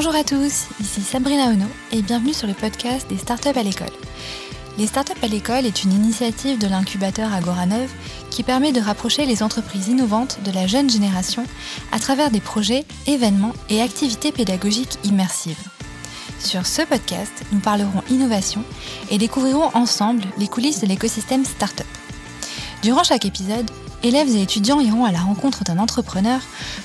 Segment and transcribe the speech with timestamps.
[0.00, 3.90] Bonjour à tous, ici Sabrina Ono et bienvenue sur le podcast des startups à l'école.
[4.78, 7.90] Les startups à l'école est une initiative de l'incubateur Agoranov
[8.30, 11.42] qui permet de rapprocher les entreprises innovantes de la jeune génération
[11.90, 15.58] à travers des projets, événements et activités pédagogiques immersives.
[16.38, 18.62] Sur ce podcast, nous parlerons innovation
[19.10, 21.88] et découvrirons ensemble les coulisses de l'écosystème startup.
[22.84, 23.68] Durant chaque épisode,
[24.02, 26.40] élèves et étudiants iront à la rencontre d'un entrepreneur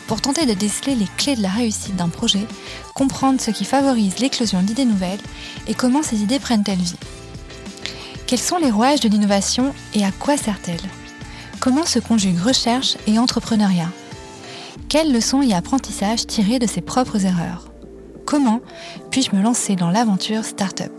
[0.08, 2.48] pour tenter de déceler les clés de la réussite d'un projet,
[2.94, 5.20] comprendre ce qui favorise l'éclosion d'idées nouvelles
[5.68, 6.96] et comment ces idées prennent-elles vie.
[8.28, 10.82] Quels sont les rouages de l'innovation et à quoi sert-elle?
[11.60, 13.90] Comment se conjuguent recherche et entrepreneuriat?
[14.90, 17.72] Quelles leçons et apprentissages tirer de ses propres erreurs?
[18.26, 18.62] Comment
[19.12, 20.92] puis-je me lancer dans l'aventure startup?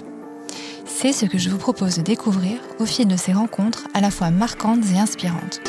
[0.87, 4.11] C'est ce que je vous propose de découvrir au fil de ces rencontres à la
[4.11, 5.61] fois marquantes et inspirantes.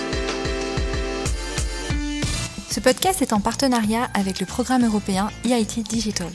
[2.69, 6.31] Ce podcast est en partenariat avec le programme européen EIT Digital.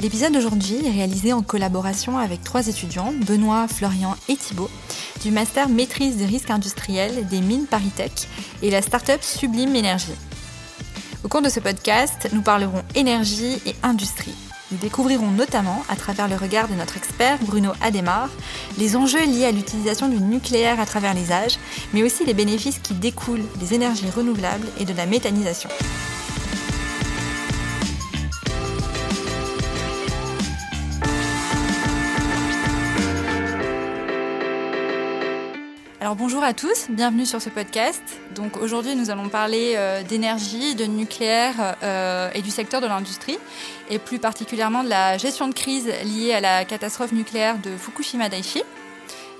[0.00, 4.70] L'épisode d'aujourd'hui est réalisé en collaboration avec trois étudiants, Benoît, Florian et Thibault,
[5.22, 8.28] du master maîtrise des risques industriels des mines Paritech
[8.62, 10.14] et la start-up Sublime Énergie.
[11.24, 14.45] Au cours de ce podcast, nous parlerons énergie et industrie.
[14.72, 18.28] Nous découvrirons notamment, à travers le regard de notre expert Bruno Ademar,
[18.78, 21.58] les enjeux liés à l'utilisation du nucléaire à travers les âges,
[21.92, 25.70] mais aussi les bénéfices qui découlent des énergies renouvelables et de la méthanisation.
[36.06, 38.00] Alors bonjour à tous, bienvenue sur ce podcast.
[38.36, 43.36] Donc aujourd'hui nous allons parler euh, d'énergie, de nucléaire euh, et du secteur de l'industrie
[43.90, 48.28] et plus particulièrement de la gestion de crise liée à la catastrophe nucléaire de Fukushima
[48.28, 48.62] Daiichi.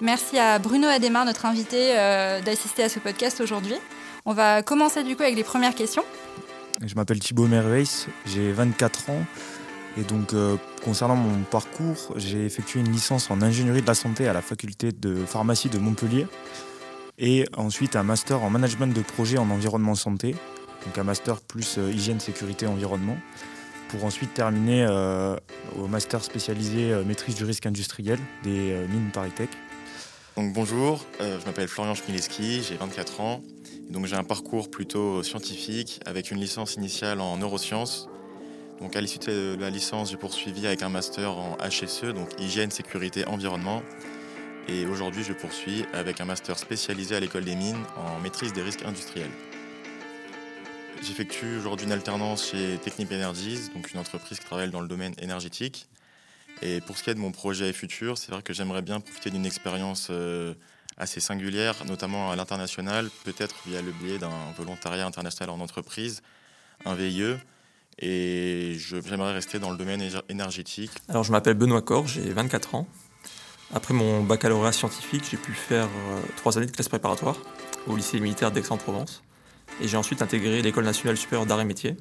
[0.01, 3.77] Merci à Bruno Ademar, notre invité, euh, d'assister à ce podcast aujourd'hui.
[4.25, 6.03] On va commencer du coup avec les premières questions.
[6.85, 9.25] Je m'appelle Thibaut Merveis, j'ai 24 ans
[9.99, 10.35] et donc
[10.85, 14.93] concernant mon parcours, j'ai effectué une licence en ingénierie de la santé à la faculté
[14.93, 16.27] de pharmacie de Montpellier
[17.19, 20.35] et ensuite un master en management de projet en environnement santé,
[20.85, 23.17] donc un master plus euh, hygiène, sécurité, environnement,
[23.89, 25.37] pour ensuite terminer euh,
[25.79, 29.51] au master spécialisé euh, maîtrise du risque industriel des mines Paritech.
[30.37, 33.43] Donc bonjour, je m'appelle Florian Schmileski, j'ai 24 ans.
[33.89, 38.07] donc j'ai un parcours plutôt scientifique avec une licence initiale en neurosciences.
[38.81, 42.71] Donc à l'issue de la licence, j'ai poursuivi avec un master en HSE, donc hygiène,
[42.71, 43.83] sécurité, environnement.
[44.69, 48.63] Et aujourd'hui, je poursuis avec un master spécialisé à l'école des mines en maîtrise des
[48.63, 49.31] risques industriels.
[51.03, 55.15] J'effectue aujourd'hui une alternance chez Technip Energies, donc une entreprise qui travaille dans le domaine
[55.21, 55.89] énergétique.
[56.63, 59.31] Et pour ce qui est de mon projet futur, c'est vrai que j'aimerais bien profiter
[59.31, 60.55] d'une expérience euh,
[60.97, 66.23] assez singulière, notamment à l'international, peut-être via le biais d'un volontariat international en entreprise,
[66.85, 67.37] un VIE.
[67.99, 70.91] Et j'aimerais rester dans le domaine énergétique.
[71.09, 72.87] Alors je m'appelle Benoît Cor, j'ai 24 ans.
[73.75, 77.37] Après mon baccalauréat scientifique, j'ai pu faire euh, trois années de classe préparatoire
[77.87, 79.23] au lycée militaire d'Aix-en-Provence.
[79.81, 81.97] Et j'ai ensuite intégré l'école nationale supérieure d'art et métiers,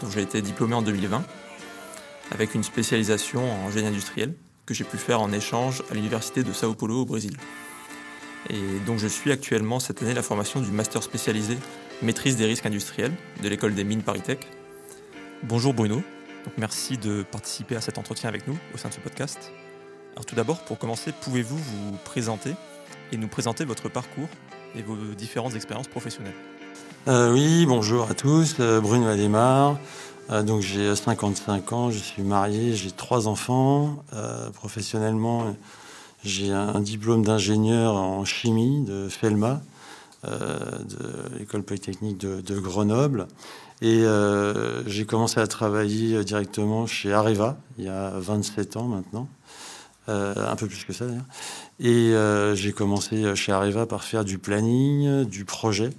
[0.00, 1.22] dont j'ai été diplômé en 2020,
[2.30, 4.34] avec une spécialisation en génie industriel
[4.66, 7.36] que j'ai pu faire en échange à l'université de Sao Paulo au Brésil.
[8.48, 11.56] Et donc je suis actuellement cette année la formation du master spécialisé
[12.02, 13.12] maîtrise des risques industriels
[13.42, 14.46] de l'école des mines Paritech.
[15.46, 19.00] Bonjour Bruno, donc merci de participer à cet entretien avec nous au sein de ce
[19.00, 19.52] podcast.
[20.12, 22.54] Alors tout d'abord, pour commencer, pouvez-vous vous présenter
[23.12, 24.28] et nous présenter votre parcours
[24.74, 26.32] et vos différentes expériences professionnelles?
[27.08, 29.78] Euh, Oui, bonjour à tous, euh, Bruno Ademar.
[30.30, 34.02] Euh, donc j'ai 55 ans, je suis marié, j'ai trois enfants.
[34.54, 35.54] professionnellement,
[36.24, 39.60] j'ai un, diplôme d'ingénieur en chimie de FELMA,
[40.22, 43.26] de l'école polytechnique de, Grenoble.
[43.86, 44.02] Et
[44.86, 49.28] j'ai commencé à travailler directement chez Areva il y a 27 ans maintenant.
[50.10, 51.24] Euh, un peu plus que ça d'ailleurs.
[51.80, 55.92] Et euh, j'ai commencé chez Areva par faire du planning, du projet,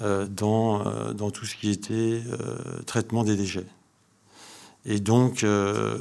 [0.00, 0.82] euh, dans,
[1.12, 2.22] dans tout ce qui était
[2.86, 3.66] traitement des déchets.
[4.86, 5.98] Et donc, la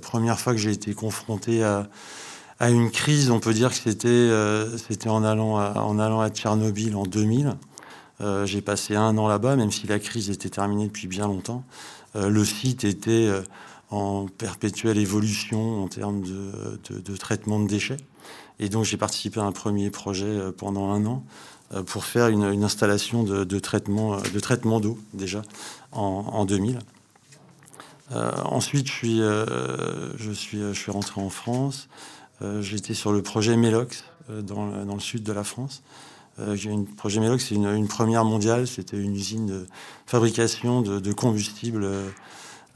[0.00, 1.88] première fois que j'ai été confronté à,
[2.60, 7.02] à, une crise, on peut dire que c'était en, allant en allant à Tchernobyl en
[7.02, 7.56] 2000.
[8.44, 11.64] J'ai passé un an là-bas, même si la crise était terminée depuis bien longtemps.
[12.14, 13.30] le site était
[13.94, 17.96] en perpétuelle évolution en termes de, traitement de déchets.
[18.58, 21.24] Et donc j'ai participé à un premier projet euh, pendant un an
[21.72, 25.42] euh, pour faire une, installation de, traitement de traitement d'eau déjà
[25.92, 26.78] en, 2000.
[28.12, 30.32] Euh, ensuite, je
[30.72, 31.88] suis rentré en France.
[32.60, 35.82] J'étais sur le projet Melox dans, le sud de la France.
[36.38, 38.66] Le projet Melox, c'est une, première mondiale.
[38.66, 39.66] C'était une usine de
[40.06, 41.88] fabrication de, de combustible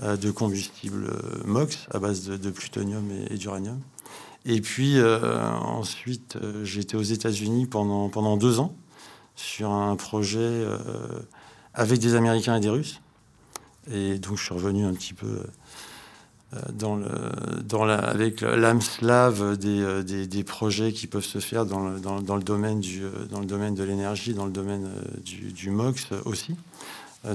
[0.00, 1.10] de combustible
[1.44, 3.81] MOX à base de, plutonium et, d'uranium.
[4.44, 6.38] Et puis ensuite,
[6.78, 8.76] été aux États-Unis pendant, pendant deux ans
[9.34, 10.64] sur un projet
[11.75, 13.00] avec des Américains et des Russes.
[13.90, 15.46] Et donc je suis revenu un petit peu euh,
[16.72, 17.08] dans le,
[17.62, 22.42] dans la, avec l'âme slave des, euh, des, projets qui peuvent se faire dans le,
[22.42, 24.88] domaine, du, euh, dans le domaine de l'énergie, dans le domaine
[25.24, 26.56] du, MOX aussi.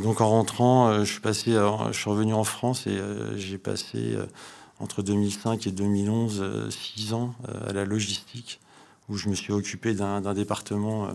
[0.01, 2.97] Donc en rentrant, je suis, revenu en France et
[3.35, 4.17] j'ai passé
[4.79, 7.35] entre 2005 et 2011 six ans
[7.67, 8.61] à la logistique,
[9.09, 11.13] où je me suis occupé d'un département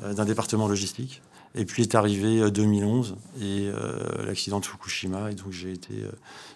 [0.00, 1.20] logistique.
[1.54, 5.30] Et puis est arrivé 2011 euh, et euh, l'accident de Fukushima.
[5.30, 6.10] Et donc j'ai été, euh,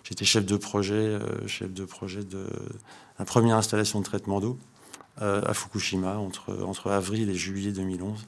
[0.04, 2.20] j'étais chef de projet, chef de projet
[3.18, 4.58] la première installation de traitement d'eau
[5.18, 8.26] à Fukushima entre, entre avril et juillet 2011.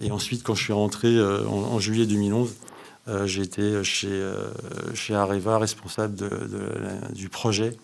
[0.00, 2.54] Et ensuite, quand je suis rentré en, juillet 2011,
[3.24, 4.32] j'ai été chez,
[4.94, 6.16] chez Areva, responsable
[7.14, 7.76] du projet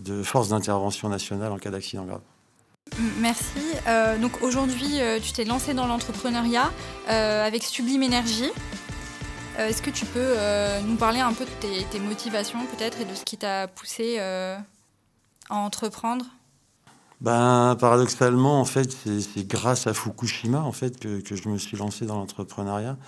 [0.00, 2.20] de force d'intervention nationale en cas d'accident grave.
[3.20, 3.60] Merci.
[3.86, 6.70] Euh, donc aujourd'hui, euh, tu t'es lancé dans l'entrepreneuriat
[7.10, 8.50] euh, avec Sublime Énergie.
[9.58, 10.34] Est-ce que tu peux
[10.86, 14.58] nous parler un peu de tes, motivations peut-être et de ce qui t'a poussé à
[15.48, 16.26] entreprendre?
[17.22, 22.04] Ben, paradoxalement, en fait, c'est grâce à Fukushima en fait que, je me suis lancé
[22.04, 22.98] dans l'entrepreneuriat.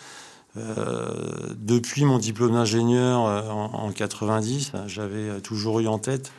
[0.57, 6.33] depuis mon diplôme d'ingénieur en, en, 90, j'avais toujours eu en tête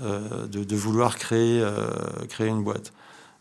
[0.00, 1.86] euh, de, vouloir créer, euh,
[2.28, 2.92] créer une boîte.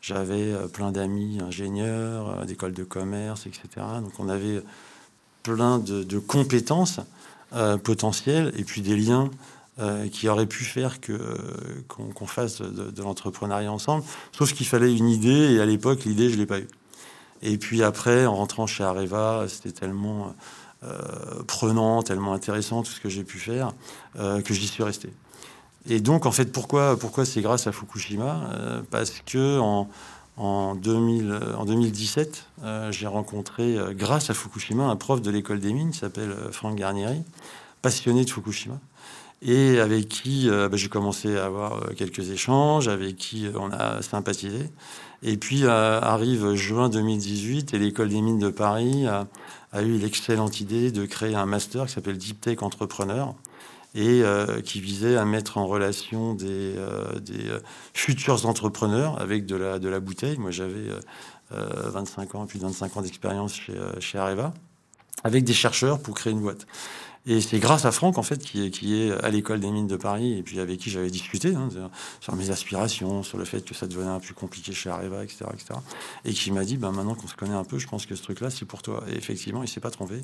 [0.02, 3.68] J'avais euh, plein d'amis ingénieurs, d'écoles de commerce, etc.
[4.02, 4.62] Donc on avait
[5.42, 7.00] plein de, compétences
[7.84, 9.30] potentielles et puis des liens
[10.12, 11.00] qui auraient pu faire
[11.88, 14.04] qu'on fasse de, l'entrepreneuriat ensemble.
[14.32, 16.68] Sauf qu'il fallait une idée et à l'époque l'idée je l'ai pas eue.
[17.42, 20.34] Et puis après en rentrant chez Areva, c'était tellement
[21.48, 23.74] prenant, tellement intéressant tout ce que j'ai pu faire
[24.16, 25.12] que j'y suis resté.
[25.90, 28.50] Et donc, en fait, pourquoi, pourquoi c'est grâce à Fukushima?
[28.54, 29.90] Euh, Parce que en,
[30.38, 35.60] en, 2000, en 2017, euh, j'ai rencontré, euh, grâce à Fukushima, un prof de l'école
[35.60, 37.22] des mines qui s'appelle Franck Garnieri,
[37.82, 38.80] passionné de Fukushima,
[39.42, 44.70] et avec qui bah, j'ai commencé à avoir quelques échanges, avec qui on a sympathisé.
[45.22, 50.92] Et puis arrive juin 2018 et l'école des mines de Paris a eu l'excellente idée
[50.92, 53.36] de créer un master qui s'appelle Deep Tech Entrepreneur
[53.96, 57.60] et euh, qui visait à mettre en relation des, euh, euh,
[57.94, 60.38] futurs entrepreneurs avec de la, de la bouteille.
[60.38, 60.90] Moi, j'avais
[61.52, 64.54] 25 ans, plus de 25 ans d'expérience chez, chez Areva,
[65.24, 66.66] avec des chercheurs pour créer une boîte.
[67.26, 69.88] Et c'est grâce à Franck, en fait, qui est, qui est à l'école des mines
[69.88, 71.70] de Paris, et puis avec qui j'avais discuté hein,
[72.20, 75.24] sur mes aspirations, sur le fait que ça devenait un peu plus compliqué chez Areva,
[75.24, 75.80] etc., etc.
[76.26, 78.24] Et qui m'a dit, ben, maintenant qu'on se connaît un peu, je pense que ce
[78.24, 79.04] truc-là, c'est pour toi.
[79.10, 80.16] Et effectivement, il s'est pas trompé.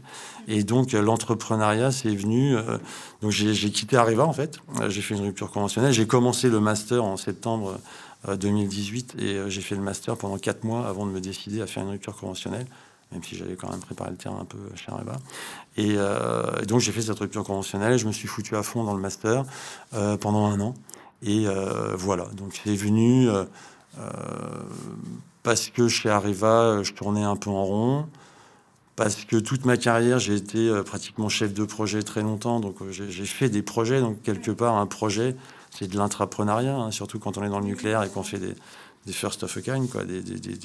[0.49, 2.57] Et donc, l'entrepreneuriat, c'est venu.
[2.57, 2.77] Euh,
[3.21, 4.59] donc, j'ai quitté Areva, en fait.
[4.89, 5.93] J'ai fait une rupture conventionnelle.
[5.93, 7.79] J'ai commencé le master en septembre
[8.27, 11.61] 2018, euh, et euh, j'ai fait le master pendant quatre mois avant de me décider
[11.61, 12.67] à faire une rupture conventionnelle
[13.11, 15.17] même si j'avais quand même préparé le terrain un peu chez Areva.
[15.77, 18.94] Euh, et, donc j'ai fait cette rupture conventionnelle, je me suis foutu à fond dans
[18.94, 19.45] le master
[19.94, 20.75] euh, pendant un an.
[21.23, 23.27] Et euh, voilà, donc c'est venu
[25.44, 28.06] parce que chez Areva, je tournais un peu en rond,
[28.95, 33.25] parce que toute ma carrière, j'ai été pratiquement chef de projet très longtemps, donc j'ai
[33.25, 35.35] fait des projets, donc quelque part un projet,
[35.71, 38.56] c'est de l'intrapreneuriat, hein, surtout quand on est dans le nucléaire et qu'on fait des,
[39.11, 40.21] first of a kind, quoi, des,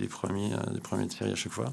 [0.06, 1.72] premiers, des premiers de série à chaque fois.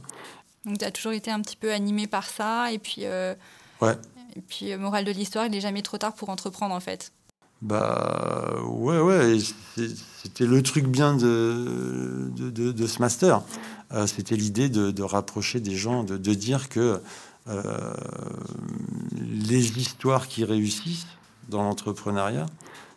[0.66, 2.72] Donc tu as toujours été un petit peu animé par ça.
[2.72, 3.34] Et puis, euh,
[3.82, 3.96] ouais.
[4.36, 7.12] et puis euh, morale de l'histoire, il n'est jamais trop tard pour entreprendre en fait.
[7.62, 9.38] Bah ouais, ouais.
[9.76, 13.44] C'était le truc bien de, de, de, ce master.
[13.92, 17.00] Euh, c'était l'idée de, rapprocher des gens, de, dire que
[19.16, 21.06] les histoires qui réussissent
[21.50, 22.48] dans l'entrepreneuriat,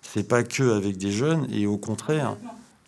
[0.02, 2.37] c'est pas que avec des jeunes, et au contraire,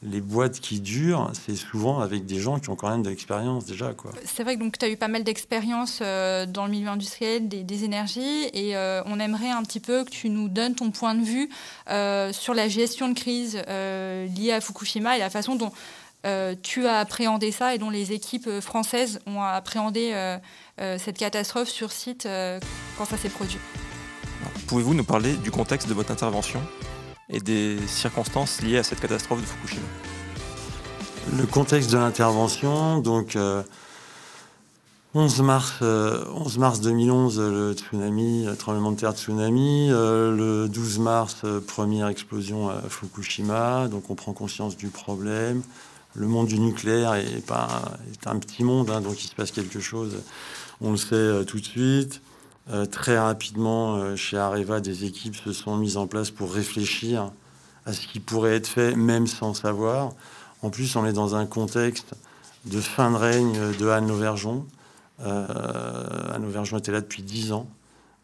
[0.07, 3.67] les boîtes qui durent, c'est souvent avec des gens qui ont quand même de l'expérience
[3.67, 3.93] déjà.
[3.93, 4.13] Quoi.
[4.25, 7.85] C'est vrai que tu as eu pas mal d'expérience euh, dans le milieu industriel des,
[7.85, 11.23] énergies et euh, on aimerait un petit peu que tu nous donnes ton point de
[11.23, 11.51] vue
[11.91, 15.73] euh, sur la gestion de crise liée à Fukushima et la façon dont
[16.63, 20.13] tu as appréhendé ça et dont les équipes françaises ont appréhendé
[20.77, 22.27] cette catastrophe sur site
[22.99, 23.61] quand ça s'est produit.
[24.67, 26.61] Pouvez-vous nous parler du contexte de votre intervention?
[27.29, 29.87] Et des circonstances liées à cette catastrophe de Fukushima.
[31.37, 33.37] Le contexte de l'intervention, donc
[35.15, 39.89] 11 euh, mars, 11 euh, mars 2011, le tsunami, le tremblement de terre tsunami.
[39.91, 43.89] Euh, le 12 mars, première explosion à Fukushima.
[43.89, 45.63] Donc on prend conscience du problème.
[46.15, 49.51] Le monde du nucléaire est, pas, est un petit monde, hein, donc il se passe
[49.51, 50.23] quelque chose.
[50.81, 52.21] On le sait tout de suite.
[52.91, 57.31] Très rapidement, chez Areva, des équipes se sont mises en place pour réfléchir
[57.85, 60.13] à ce qui pourrait être fait, même sans savoir.
[60.63, 62.15] En plus, on est dans un contexte
[62.65, 64.67] de fin de règne de Anne Lauvergeon.
[65.21, 67.69] Anne Lauvergeon était là depuis dix ans.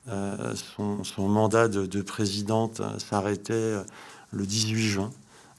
[0.07, 3.77] son, mandat de présidente s'arrêtait
[4.33, 5.11] le 18 juin.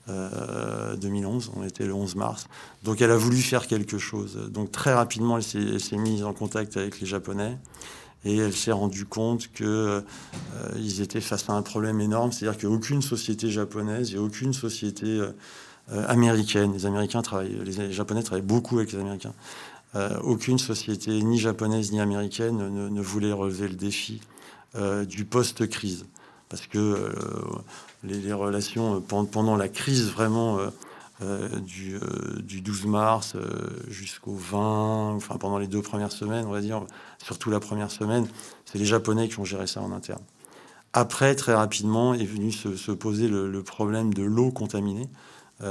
[0.08, 2.48] 2011, euh, on était le 11 mars.
[2.84, 4.50] Donc elle a voulu faire quelque chose.
[4.52, 5.44] Donc très rapidement, elle
[5.80, 7.58] s'est mise en contact avec les Japonais
[8.26, 10.02] et elle s'est rendue compte qu'ils euh,
[11.00, 15.32] étaient face à un problème énorme, c'est-à-dire qu'aucune société japonaise et aucune société euh,
[16.08, 19.34] américaine, les Américains travaillent, les Japonais travaillent beaucoup avec les Américains,
[20.24, 24.22] aucune société ni japonaise ni américaine ne, voulait relever le défi
[25.08, 26.06] du post-crise.
[26.50, 27.12] Parce que
[28.04, 30.70] les, relations euh, pendant la crise vraiment euh, euh,
[31.22, 32.00] du,
[32.42, 33.36] du, 12 mars
[33.88, 36.86] jusqu'au 20, enfin pendant les deux premières semaines, on va dire,
[37.24, 38.28] surtout la première semaine,
[38.66, 40.22] c'est les Japonais qui ont géré ça en interne.
[40.94, 45.10] Après, très rapidement, est venu se, poser le, problème de l'eau contaminée,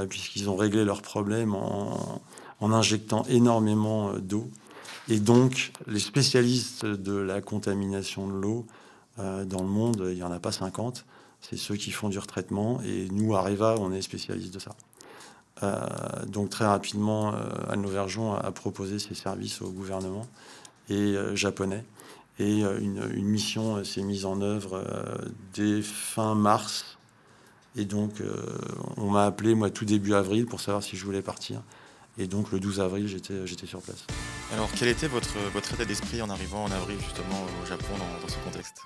[0.09, 2.21] puisqu'ils ont réglé leur problème en,
[2.61, 4.49] injectant énormément d'eau.
[5.09, 8.65] Et donc, les spécialistes de la contamination de l'eau
[9.17, 11.05] dans le monde, il n'y en a pas 50,
[11.41, 12.81] c'est ceux qui font du retraitement.
[12.81, 14.75] Et nous, Areva, on est spécialiste de ça.
[15.63, 15.75] Euh,
[16.27, 17.39] donc très rapidement, euh,
[17.69, 20.27] Anne Lauvergeon a, proposé ses services au gouvernement
[20.89, 21.85] et euh, japonais.
[22.39, 24.83] Et une, mission s'est mise en œuvre
[25.53, 26.97] dès fin mars.
[27.75, 28.23] Et donc,
[28.97, 31.61] on m'a appelé, moi, tout début avril pour savoir si je voulais partir.
[32.17, 34.03] Et donc, le 12 avril, j'étais, sur place.
[34.51, 38.27] Alors, quel était votre, votre état d'esprit en arrivant en avril, justement, au Japon, dans
[38.27, 38.81] ce contexte?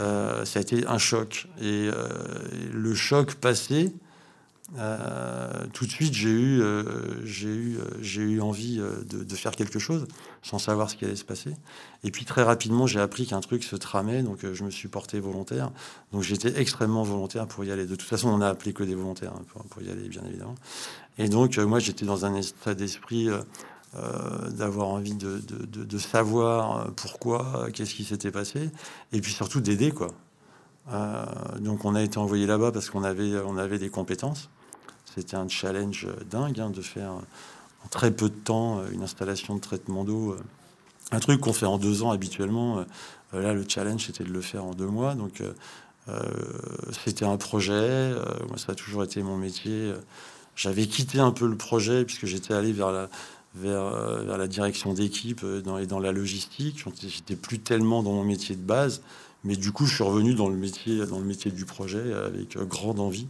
[0.00, 1.46] Euh, ça a été un choc.
[1.60, 2.08] Et euh,
[2.72, 3.92] le choc passé,
[4.76, 6.62] euh, tout de suite, j'ai eu,
[7.24, 10.06] j'ai eu, j'ai eu envie de, faire quelque chose
[10.42, 11.54] sans savoir ce qui allait se passer.
[12.04, 15.20] Et puis très rapidement, j'ai appris qu'un truc se tramait, donc je me suis porté
[15.20, 15.70] volontaire.
[16.12, 17.86] Donc j'étais extrêmement volontaire pour y aller.
[17.86, 20.56] De toute façon, on n'a appelé que des volontaires hein, pour, y aller, bien évidemment.
[21.16, 23.30] Et donc moi, j'étais dans un état d'esprit
[23.94, 28.68] euh, d'avoir envie de, savoir pourquoi, qu'est-ce qui s'était passé,
[29.12, 30.08] et puis surtout d'aider quoi.
[30.92, 31.24] Euh,
[31.58, 34.50] donc on a été envoyé là-bas parce qu'on avait, on avait des compétences.
[35.18, 39.60] C'était un challenge dingue hein, de faire en très peu de temps une installation de
[39.60, 40.40] traitement d'eau, euh,
[41.10, 42.84] un truc qu'on fait en deux ans habituellement.
[43.32, 45.14] là, le challenge c'était de le faire en deux mois.
[45.14, 45.42] Donc
[47.04, 48.12] c'était un projet.
[48.48, 49.94] moi, ça a toujours été mon métier.
[50.54, 53.08] J'avais quitté un peu le projet puisque j'étais allé vers la,
[53.64, 56.84] euh, direction d'équipe euh, dans, et dans la logistique.
[57.00, 59.02] J'étais plus tellement dans mon métier de base,
[59.44, 62.56] mais du coup, je suis revenu dans le métier, dans le métier du projet avec
[62.56, 63.28] euh, grande envie.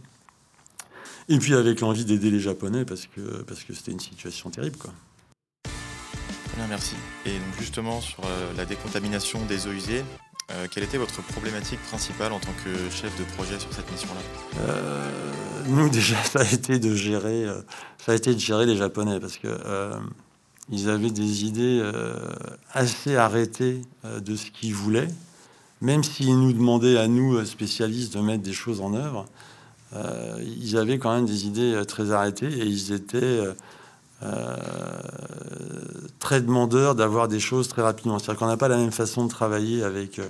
[1.29, 4.77] Et puis avec l'envie d'aider les Japonais parce que parce que c'était une situation terrible,
[4.77, 4.91] quoi.
[6.57, 6.95] Bien, merci.
[7.25, 8.23] Et donc justement sur
[8.57, 10.03] la décontamination des eaux usées,
[10.71, 14.65] quelle était votre problématique principale en tant que chef de projet sur cette mission-là?
[15.67, 17.45] Nous déjà, ça a été de gérer,
[18.03, 19.47] ça a été de gérer les Japonais parce que
[20.71, 22.13] ils avaient des idées euh,
[22.73, 25.07] assez arrêtées euh, de ce qu'ils voulaient,
[25.81, 29.25] même s'ils nous demandaient à nous, euh, spécialistes, de mettre des choses en œuvre.
[29.93, 33.41] Ils avaient quand même des idées très arrêtées et ils étaient
[36.19, 38.19] très demandeurs d'avoir des choses très rapidement.
[38.19, 40.21] C'est-à-dire qu'on n'a pas la même façon de travailler avec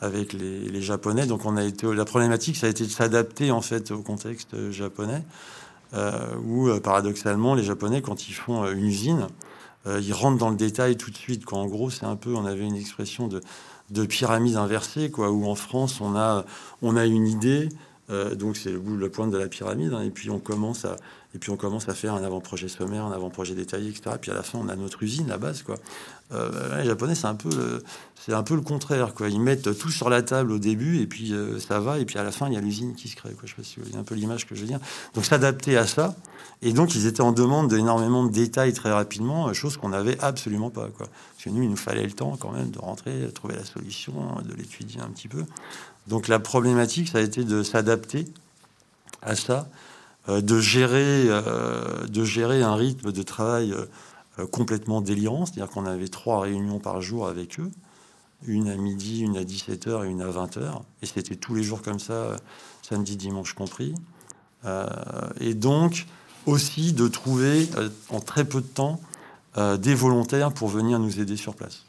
[0.00, 1.26] avec les, Japonais.
[1.26, 4.70] Donc on a été la problématique, ça a été de s'adapter en fait au contexte
[4.70, 5.22] japonais,
[6.44, 9.26] où paradoxalement les Japonais quand ils font une usine,
[9.88, 11.44] euh, ils rentrent dans le détail tout de suite.
[11.44, 11.58] Quoi.
[11.58, 13.40] En gros, c'est un peu, on avait une expression de,
[13.90, 16.44] de pyramide inversée, quoi, où en France, on a,
[16.82, 17.68] on a une idée,
[18.10, 20.84] euh, donc c'est le bout, le pointe de la pyramide, hein, et puis on commence
[20.84, 20.96] à,
[21.34, 24.16] et puis on commence à faire un avant-projet sommaire, un avant-projet détaillé, etc.
[24.20, 25.76] Puis à la fin, on a notre usine, la base, quoi.
[26.32, 27.82] Euh, les Japonais, c'est un peu,
[28.14, 29.28] c'est un peu le contraire, quoi.
[29.28, 31.34] Ils mettent tout sur la table au début, et puis
[31.66, 33.42] ça va, et puis à la fin, il y a l'usine qui se crée, quoi.
[33.44, 34.80] Je sais pas si vous voyez un peu l'image que je veux dire.
[35.14, 36.16] Donc s'adapter à ça,
[36.60, 40.70] et donc, ils étaient en demande d'énormément de détails très rapidement, chose qu'on n'avait absolument
[40.70, 40.88] pas.
[40.88, 41.06] Quoi.
[41.06, 43.64] Parce que nous, il nous fallait le temps quand même de rentrer, de trouver la
[43.64, 44.12] solution,
[44.44, 45.44] de l'étudier un petit peu.
[46.08, 48.26] Donc, la problématique, ça a été de s'adapter
[49.22, 49.68] à ça,
[50.28, 55.46] euh, de, gérer, euh, de gérer un rythme de travail euh, complètement délirant.
[55.46, 57.70] C'est-à-dire qu'on avait trois réunions par jour avec eux,
[58.46, 60.82] une à midi, une à 17h et une à 20h.
[61.02, 62.36] Et c'était tous les jours comme ça,
[62.82, 63.94] samedi, dimanche compris.
[65.40, 66.06] et donc,
[66.46, 67.68] aussi de trouver
[68.10, 69.00] en très peu de temps
[69.56, 71.84] des volontaires pour venir nous aider sur place.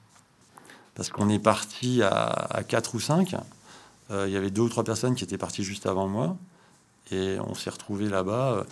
[0.95, 3.35] Parce qu'on est parti à, 4 ou 5.
[4.11, 6.37] Euh, il y avait deux ou trois personnes qui étaient parties juste avant moi.
[7.11, 8.65] Et on s'est retrouvé là-bas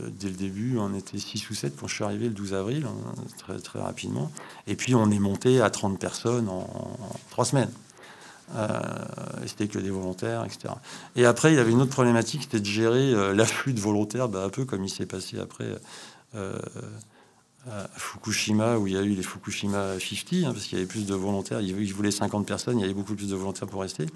[0.00, 2.84] dès le début, on était 6 ou 7 quand je suis arrivé le 12 avril,
[3.38, 4.32] très, très rapidement.
[4.66, 6.64] Et puis on est monté à 30 personnes en,
[7.30, 7.70] trois 3 semaines.
[9.46, 10.74] c'était que des volontaires, etc.
[11.14, 14.42] Et après, il y avait une autre problématique, c'était de gérer l'afflux de volontaires, bah,
[14.42, 15.72] un peu comme il s'est passé après
[17.70, 20.88] à Fukushima, où il y a eu les Fukushima 50, hein, parce qu'il y avait
[20.88, 21.60] plus de volontaires.
[21.60, 24.06] Ils voulaient 50 personnes, il y avait beaucoup plus de volontaires pour rester.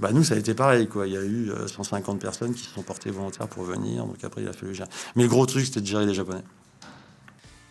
[0.00, 0.86] Bah, nous, ça a été pareil.
[0.86, 1.06] Quoi.
[1.06, 4.04] Il y a eu 150 euh, personnes qui se sont portées volontaires pour venir.
[4.04, 4.88] Donc après, il a fallu gérer.
[5.16, 6.42] Mais le gros truc, c'était de gérer les Japonais.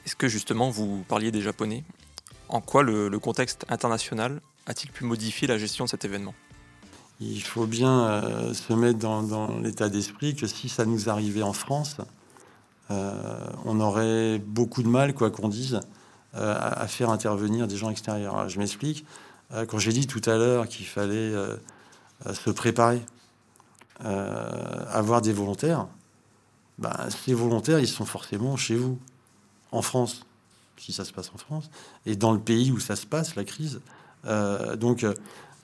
[0.06, 1.84] Est-ce que justement, vous parliez des Japonais?
[2.50, 6.34] En quoi le, contexte international a-t-il pu modifier la gestion de cet événement?
[7.20, 11.52] Il faut bien euh, se mettre dans l'état d'esprit que si ça nous arrivait en
[11.52, 11.98] France,
[12.90, 13.14] euh,
[13.66, 15.82] on aurait beaucoup de mal, quoi qu'on dise,
[16.36, 18.48] euh, à faire intervenir des gens extérieurs.
[18.48, 19.06] je m'explique.
[19.70, 21.34] Quand j'ai dit tout à l'heure qu'il fallait
[22.34, 23.02] se préparer,
[24.00, 25.88] avoir des volontaires,
[26.80, 29.00] ben, ces volontaires, ils sont forcément chez vous,
[29.72, 30.26] en France,
[30.78, 31.70] si ça se passe en France,
[32.06, 33.82] et dans le pays où ça se passe, la crise.
[34.78, 35.06] donc,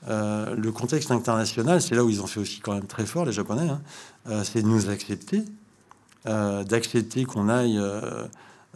[0.08, 3.34] le contexte international, c'est là où ils ont fait aussi quand même très fort, les
[3.34, 5.46] Japonais, hein, c'est de nous accepter
[6.26, 8.26] euh, d'accepter qu'on aille euh,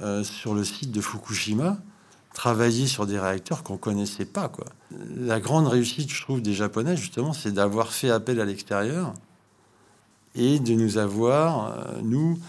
[0.01, 1.77] euh, sur le site de Fukushima
[2.37, 4.47] travailler sur des réacteurs qu'on connaissait pas.
[4.47, 4.67] Quoi.
[5.15, 9.15] La grande réussite, je trouve, des Japonais, justement, c'est d'avoir fait appel à l'extérieur
[10.35, 12.39] et de nous avoir, nous,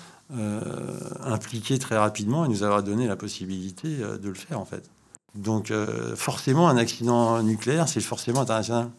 [1.25, 4.91] impliqués très rapidement et nous avoir donné la possibilité de le faire, en fait.
[5.35, 5.73] Donc,
[6.17, 8.91] forcément, un accident nucléaire, c'est forcément international.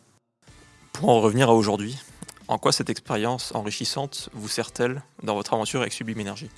[0.91, 1.99] Pour en revenir à aujourd'hui,
[2.47, 6.49] en quoi cette expérience enrichissante vous sert-elle dans votre aventure avec Sublime Énergie?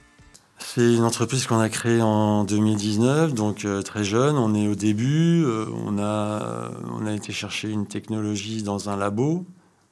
[0.74, 4.38] C'est une entreprise qu'on a créée en 2019, donc euh, très jeune.
[4.38, 5.44] On est au début.
[5.44, 9.46] Euh, on, a, on a été chercher une technologie dans un labo.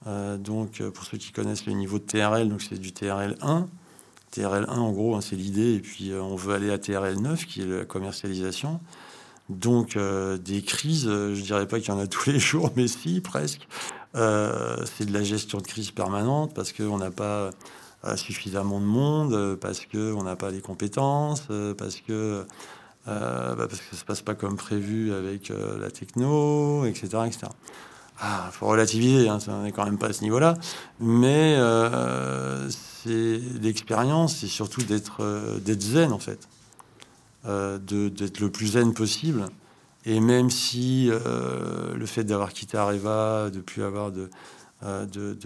[0.07, 3.67] Euh, donc, pour ceux qui connaissent le niveau de TRL, donc c'est du TRL 1.
[4.31, 5.73] TRL 1, en gros, hein, c'est l'idée.
[5.73, 8.79] Et puis, on veut aller à TRL 9, qui est la commercialisation.
[9.49, 13.19] Donc, des crises, je dirais pas qu'il y en a tous les jours, mais si,
[13.19, 13.67] presque.
[14.15, 17.51] Euh, c'est de la gestion de crise permanente parce qu'on n'a pas euh,
[18.15, 21.43] suffisamment de monde, euh, parce qu'on n'a pas les compétences,
[21.77, 22.45] parce que
[23.05, 27.47] bah, parce que ça se passe pas comme prévu avec la techno, etc., etc.
[28.21, 30.53] Ah, faut relativiser, hein, ça n'est quand même pas à ce niveau-là,
[30.99, 31.57] mais
[32.69, 35.23] c'est l'expérience, c'est surtout d'être
[35.59, 36.47] d'être zen en fait,
[37.45, 39.49] d'être le plus zen possible
[40.05, 44.29] et même si euh, le fait d'avoir quitté Areva, de plus avoir euh,
[44.83, 45.37] de,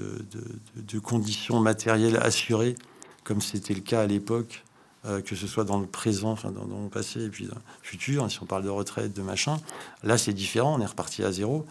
[0.76, 2.76] de, conditions matérielles assurées,
[3.24, 4.64] comme c'était le cas à l'époque,
[5.06, 7.62] euh, que ce soit dans le présent, enfin dans, le passé et puis dans le
[7.82, 9.58] futur, hein, si on parle de retraite, de machin,
[10.04, 11.66] là c'est différent, on est reparti à zéro.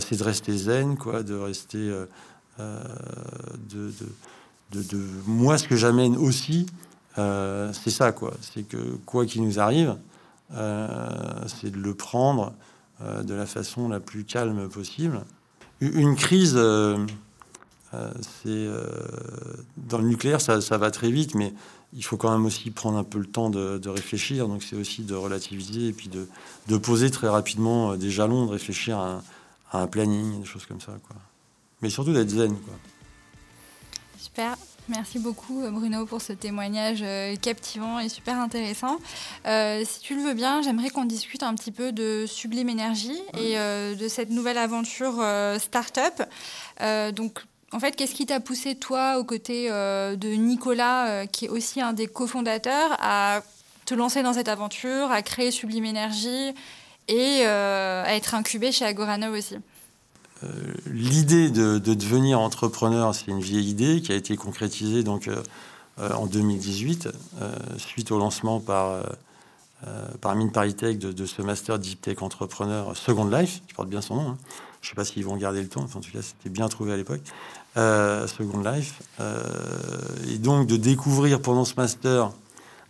[0.00, 1.92] c'est de rester zen, quoi, de rester.
[2.58, 3.92] de,
[5.26, 6.66] moi, ce que j'amène aussi,
[7.16, 8.34] c'est ça, quoi.
[8.40, 9.96] C'est que quoi qu'il nous arrive,
[10.54, 12.52] euh, c'est de le prendre
[13.02, 15.20] euh, de la façon la plus calme possible.
[15.80, 16.98] Une crise, euh,
[17.92, 18.68] c'est
[19.76, 21.54] dans le nucléaire, ça, va très vite, mais
[21.94, 24.46] il faut quand même aussi prendre un peu le temps de, réfléchir.
[24.46, 28.98] Donc c'est aussi de relativiser et puis de, poser très rapidement des jalons, de réfléchir
[28.98, 29.22] à
[29.72, 30.92] un, planning, des choses comme ça.
[31.08, 31.16] Quoi.
[31.82, 32.54] Mais surtout d'être zen.
[32.56, 32.74] Quoi.
[34.18, 34.56] Super.
[34.90, 38.98] Merci beaucoup Bruno pour ce témoignage euh, captivant et super intéressant.
[39.46, 43.20] Euh, si tu le veux bien, j'aimerais qu'on discute un petit peu de Sublime Énergie
[43.34, 45.24] et euh, de cette nouvelle aventure
[45.58, 46.22] start-up.
[47.14, 47.38] donc
[47.72, 51.92] en fait, qu'est-ce qui t'a poussé, toi, aux côtés de Nicolas, qui est aussi un
[51.92, 53.42] des cofondateurs, à
[53.84, 56.52] te lancer dans cette aventure, à créer Sublime Énergie
[57.06, 59.56] et à être incubé chez Agorano aussi?
[60.42, 60.48] Euh,
[60.86, 65.42] l'idée de, devenir entrepreneur, c'est une vieille idée qui a été concrétisée donc euh,
[65.98, 67.08] euh, en 2018
[67.76, 69.02] suite au lancement par
[70.20, 74.16] par Mine Paritech de, ce master Deep Tech Entrepreneur Second Life, qui porte bien son
[74.16, 74.28] nom.
[74.32, 74.38] Hein.
[74.82, 76.92] Je ne sais pas s'ils vont garder le temps, en tout cas c'était bien trouvé
[76.92, 77.22] à l'époque.
[77.74, 79.00] Second Life.
[80.28, 82.30] et donc de découvrir pendant ce master,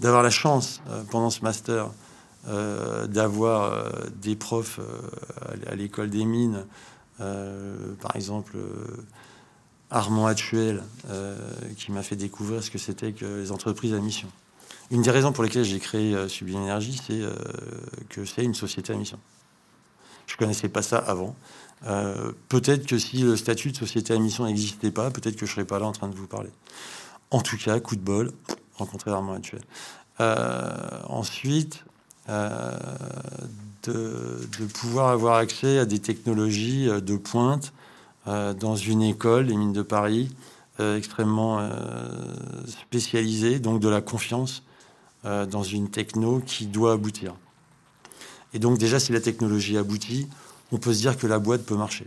[0.00, 0.80] d'avoir la chance
[1.12, 1.90] pendant ce master
[3.08, 3.84] d'avoir
[4.20, 4.80] des profs
[5.70, 6.64] à l'école des mines
[8.00, 9.06] par exemple, euh,
[9.90, 11.36] Armand Actuel, euh,
[11.76, 14.28] qui m'a fait découvrir ce que c'était que les entreprises à mission.
[14.90, 16.66] Une des raisons pour lesquelles j'ai créé Sublime
[17.06, 17.20] c'est
[18.08, 19.18] que c'est une société à mission.
[20.26, 21.36] Je ne connaissais pas ça avant.
[22.48, 25.54] peut-être que si le statut de société à mission n'existait pas, peut-être que je ne
[25.54, 26.50] serais pas là en train de vous parler.
[27.30, 28.32] En tout cas, coup de bol,
[28.74, 29.62] rencontrer Armand Actuel.
[31.08, 31.84] ensuite,
[33.84, 37.72] de, pouvoir avoir accès à des technologies euh, de pointe
[38.26, 40.30] euh, dans une école, les mines de Paris,
[40.96, 41.60] extrêmement
[42.66, 44.62] spécialisé, donc de la confiance
[45.24, 47.34] dans une techno qui doit aboutir.
[48.54, 50.26] Et donc déjà, si la technologie aboutit,
[50.72, 52.06] on peut se dire que la boîte peut marcher.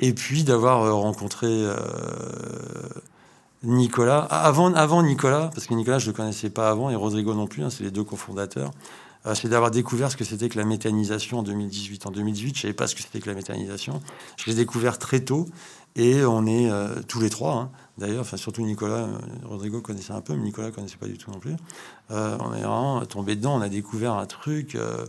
[0.00, 1.48] Et puis d'avoir rencontré
[3.62, 7.46] Nicolas, avant, Nicolas, parce que Nicolas, je ne le connaissais pas avant, et Rodrigo non
[7.46, 8.72] plus, hein, c'est les deux cofondateurs, euh,
[9.34, 12.06] c'est d'avoir découvert ce que c'était que la méthanisation en 2018.
[12.06, 14.00] En 2018, je ne savais pas ce que c'était que la méthanisation.
[14.36, 15.48] Je l'ai découvert très tôt,
[15.96, 17.70] et on est euh, tous les trois, hein.
[17.96, 21.16] d'ailleurs, enfin surtout Nicolas, euh, Rodrigo connaissait un peu, mais Nicolas ne connaissait pas du
[21.16, 21.56] tout non plus.
[22.10, 25.06] on est vraiment tombé dedans, on a découvert un truc euh,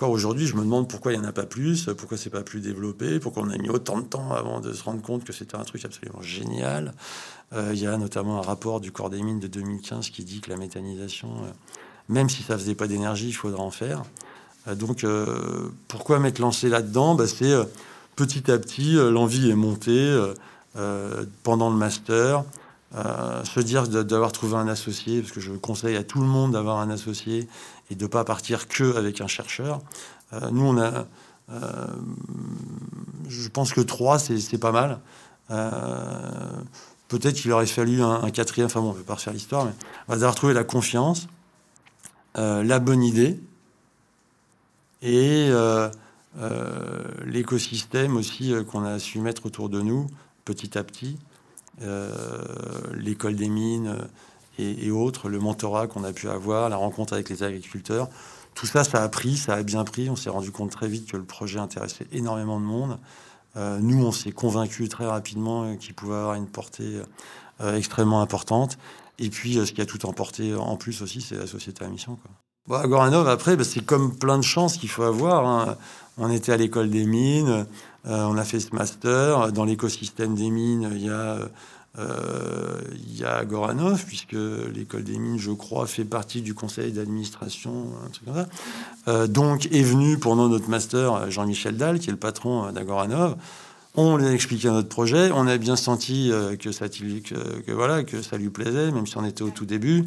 [0.00, 2.42] encore aujourd'hui, je me demande pourquoi il n'y en a pas plus, pourquoi c'est pas
[2.42, 5.32] plus développé, pourquoi on a mis autant de temps avant de se rendre compte que
[5.34, 6.94] c'était un truc absolument génial.
[7.52, 10.40] Euh, il y a notamment un rapport du Corps des mines de 2015 qui dit
[10.40, 11.50] que la méthanisation, euh,
[12.08, 14.04] même si ça faisait pas d'énergie, il faudra en faire.
[14.74, 15.04] donc,
[15.88, 17.14] pourquoi m'être lancé là-dedans?
[17.14, 17.54] Bah, C'est
[18.16, 20.18] petit à petit, l'envie est montée
[21.42, 22.44] pendant le master.
[22.92, 26.78] se dire d'avoir trouvé un associé, parce que je conseille à tout le monde d'avoir
[26.78, 27.48] un associé
[27.90, 29.80] et de ne pas partir que avec un chercheur.
[30.32, 31.06] Euh, nous, on a,
[31.50, 31.86] euh,
[33.28, 35.00] je pense que trois, c'est pas mal.
[35.50, 35.70] Euh,
[37.08, 39.72] peut-être qu'il aurait fallu un, quatrième, enfin bon, on ne peut pas refaire l'histoire, mais
[40.08, 41.26] on va devoir trouver la confiance,
[42.36, 43.40] la bonne idée
[45.02, 45.50] et
[47.26, 50.06] l'écosystème aussi qu'on a su mettre autour de nous
[50.44, 51.18] petit à petit.
[52.94, 53.96] L'école des mines,
[54.60, 58.08] et, autres, le mentorat qu'on a pu avoir, la rencontre avec les agriculteurs.
[58.54, 60.10] Tout ça, ça a pris, ça a bien pris.
[60.10, 62.98] On s'est rendu compte très vite que le projet intéressait énormément de monde.
[63.56, 67.00] Euh, nous, on s'est convaincus très rapidement qu'il pouvait avoir une portée
[67.60, 68.78] euh, extrêmement importante.
[69.18, 71.88] Et puis, euh, ce qui a tout emporté en plus aussi, c'est la société à
[71.88, 72.16] mission.
[72.16, 72.30] Quoi.
[72.68, 75.46] Bon, Goranov, après, bah, c'est comme plein de chances qu'il faut avoir.
[75.46, 75.76] Hein.
[76.18, 77.66] On était à l'école des mines,
[78.04, 79.52] on a fait ce master.
[79.52, 81.48] Dans l'écosystème des mines, il y a euh,
[81.98, 84.36] il y a Goranov, puisque
[84.74, 87.88] l'école des mines, je crois, fait partie du conseil d'administration,
[89.08, 93.36] euh, donc est venu pendant notre master Jean-Michel Dalle, qui est le patron d'Agoranov.
[93.96, 95.30] On lui a expliqué notre projet.
[95.34, 99.50] On a bien senti euh, que ça, ça lui plaisait, même si on était au
[99.50, 100.06] tout début.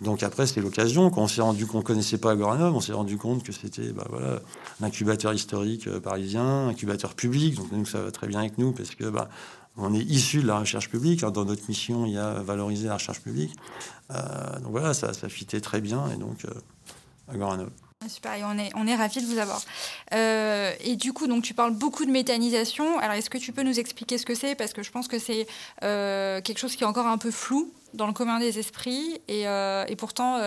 [0.00, 1.10] Donc après, c'était l'occasion.
[1.10, 4.06] Quand on s'est rendu qu'on connaissait pas Agoranov, on s'est rendu compte que c'était bah,
[4.10, 4.40] voilà,
[4.80, 7.56] un incubateur historique parisien, incubateur public.
[7.56, 9.28] Donc nous, ça va très bien avec nous parce que bah,
[9.76, 11.20] on est issu de la recherche publique.
[11.20, 13.54] Dans notre mission, il y a valoriser la recherche publique.
[14.10, 15.28] Euh, donc voilà, ça, ça
[15.62, 16.10] très bien.
[16.10, 16.50] Et donc, euh,
[18.08, 19.60] Super, et on est, on est ravis de vous avoir.
[20.14, 22.98] Euh, et du coup, donc, tu parles beaucoup de méthanisation.
[22.98, 24.54] Alors, est-ce que tu peux nous expliquer ce que c'est?
[24.54, 25.46] Parce que je pense que c'est
[25.80, 29.20] quelque chose qui est encore un peu flou dans le commun des esprits.
[29.28, 30.38] Et, euh, pourtant,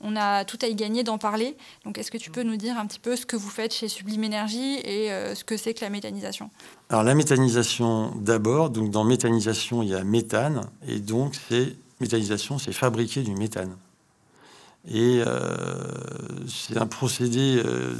[0.00, 1.56] on a tout à y gagner d'en parler.
[1.84, 3.88] Donc, est-ce que tu peux nous dire un petit peu ce que vous faites chez
[3.88, 6.50] Sublime Énergie et ce que c'est que la méthanisation?
[6.90, 8.70] Alors, la méthanisation, d'abord.
[8.70, 10.68] Donc, dans méthanisation, il y a méthane.
[10.86, 13.76] Et donc, c'est méthanisation, c'est fabriquer du méthane.
[14.88, 15.48] Et euh,
[16.48, 17.92] c'est un procédé euh,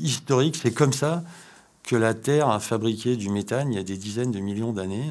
[0.00, 0.56] historique.
[0.56, 1.22] C'est comme ça
[1.88, 5.08] que la Terre a fabriqué du méthane il y a des dizaines de millions d'années.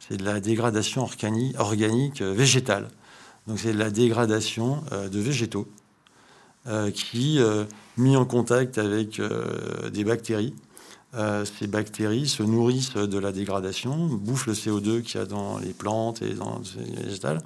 [0.00, 1.04] C'est de la dégradation
[1.58, 2.88] organique, euh, végétale.
[3.46, 5.68] Donc c'est de la dégradation de végétaux
[6.94, 7.38] qui,
[7.96, 9.20] mis en contact avec
[9.92, 10.52] des bactéries,
[11.14, 15.72] ces bactéries se nourrissent de la dégradation, bouffent le CO2 qu'il y a dans les
[15.72, 17.40] plantes et dans les végétales,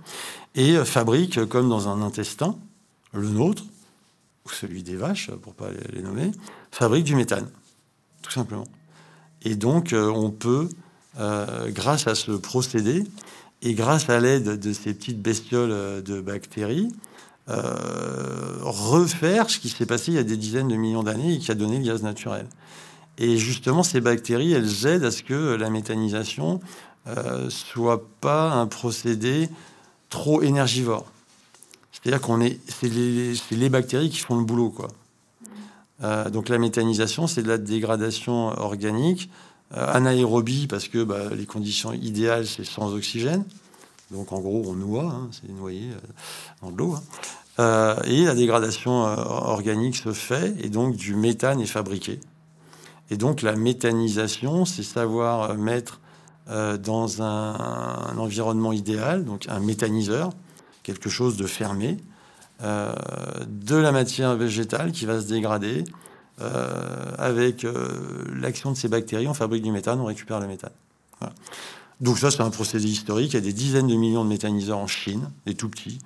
[0.55, 2.57] et fabriquent, comme dans un intestin,
[3.12, 3.64] le nôtre,
[4.47, 6.31] ou celui des vaches, pour pas les nommer,
[6.71, 7.47] fabrique du méthane,
[8.23, 8.67] tout simplement.
[9.43, 10.69] Et donc, euh, on peut,
[11.19, 13.05] euh, grâce à ce procédé,
[13.63, 16.89] et grâce à l'aide de ces petites bestioles euh, de bactéries,
[18.63, 21.51] refaire ce qui s'est passé il y a des dizaines de millions d'années et qui
[21.51, 22.47] a donné le gaz naturel.
[23.19, 26.61] Et justement, ces bactéries, elles aident à ce que la méthanisation
[27.49, 29.49] soit pas un procédé
[30.11, 31.07] trop énergivore.
[31.91, 34.89] C'est-à-dire qu'on est, c'est les, bactéries qui font le boulot, quoi.
[36.03, 39.31] Euh, donc la méthanisation, c'est de la dégradation organique,
[39.77, 43.45] euh, anaérobie parce que bah, les conditions idéales, c'est sans oxygène.
[44.11, 45.99] Donc en gros, on noie, hein, c'est noyé euh,
[46.63, 46.95] dans de l'eau.
[47.59, 47.97] Hein.
[48.07, 52.19] et la dégradation organique se fait, et donc du méthane est fabriqué.
[53.11, 56.01] Et donc la méthanisation, c'est savoir mettre
[56.49, 60.31] dans un, environnement idéal, donc un méthaniseur,
[60.83, 61.99] quelque chose de fermé,
[62.62, 62.92] euh,
[63.46, 65.85] de la matière végétale qui va se dégrader.
[66.42, 70.73] Euh, avec euh, l'action de ces bactéries, on fabrique du méthane, on récupère le méthane.
[72.01, 73.33] Donc ça, c'est un procédé historique.
[73.33, 75.99] Il y a des dizaines de millions de méthaniseurs en Chine, des tout petits,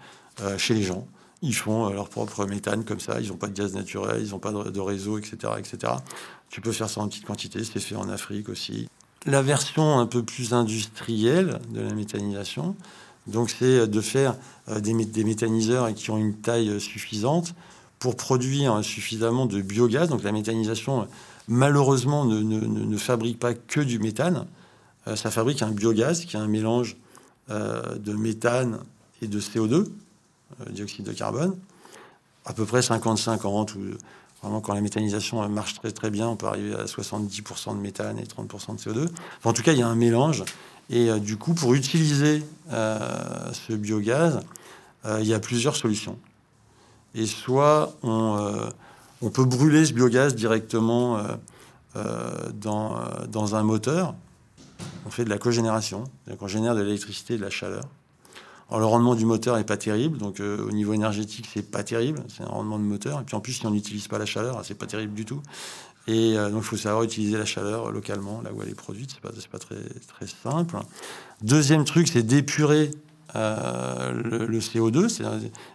[0.59, 1.07] chez les gens.
[1.41, 3.21] Ils font leur propre méthane comme ça.
[3.21, 5.93] Ils n'ont pas de gaz naturel, ils n'ont pas de, réseau, etc., etc.
[6.51, 7.63] Tu peux faire ça en petite quantité.
[7.63, 8.89] C'est fait en Afrique aussi.
[9.27, 12.75] la version un peu plus industrielle de la méthanisation.
[13.27, 14.37] Donc, c'est de faire
[14.69, 17.55] des, des méthaniseurs qui ont une taille suffisante
[17.99, 20.09] pour produire suffisamment de biogaz.
[20.09, 21.09] Donc, la méthanisation,
[21.49, 24.47] malheureusement, ne, fabrique pas que du méthane.
[25.15, 26.97] ça fabrique un biogaz qui est un mélange
[27.49, 28.79] de méthane
[29.23, 29.87] et de CO2,
[30.71, 31.57] dioxyde de carbone,
[32.45, 33.81] à peu près 50-50, ou
[34.43, 38.19] vraiment quand la méthanisation marche très très bien, on peut arriver à 70% de méthane
[38.19, 39.09] et 30% de CO2.
[39.45, 40.45] en tout cas, il y a un mélange.
[40.91, 42.43] Et euh, du coup, pour utiliser
[42.73, 44.41] euh, ce biogaz,
[45.05, 46.19] euh, il y a plusieurs solutions.
[47.15, 48.71] Et soit on,
[49.33, 51.23] peut brûler ce biogaz directement
[52.55, 54.15] dans, dans un moteur,
[55.07, 57.85] on fait de la cogénération, donc on génère de l'électricité et de la chaleur.
[58.69, 62.25] Alors, le rendement du moteur est pas terrible, donc au niveau énergétique, c'est pas terrible,
[62.27, 63.21] c'est un rendement de moteur.
[63.21, 65.41] Et puis en plus, si on n'utilise pas la chaleur, c'est pas terrible du tout.
[66.07, 69.13] Et euh, donc, il faut savoir utiliser la chaleur localement, là où elle est produite.
[69.13, 70.77] C'est pas, pas très, simple.
[71.43, 72.91] Deuxième truc, c'est d'épurer
[73.37, 75.25] euh, le, CO2, c'est